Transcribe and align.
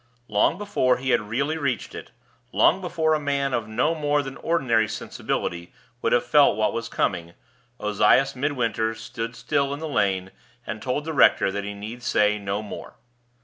Long 0.27 0.57
before 0.57 0.97
he 0.97 1.11
had 1.11 1.21
really 1.29 1.57
reached 1.59 1.93
it 1.93 2.09
long 2.51 2.81
before 2.81 3.13
a 3.13 3.19
man 3.19 3.53
of 3.53 3.67
no 3.67 3.93
more 3.93 4.23
than 4.23 4.35
ordinary 4.37 4.87
sensibility 4.87 5.71
would 6.01 6.11
have 6.11 6.25
felt 6.25 6.55
what 6.57 6.73
was 6.73 6.89
coming 6.89 7.35
Ozias 7.79 8.35
Midwinter 8.35 8.95
stood 8.95 9.35
still 9.35 9.71
in 9.75 9.79
the 9.79 9.87
lane, 9.87 10.31
and 10.65 10.81
told 10.81 11.05
the 11.05 11.13
rector 11.13 11.51
that 11.51 11.65
he 11.65 11.75
need 11.75 12.01
say 12.01 12.39
no 12.39 12.63
more. 12.63 12.95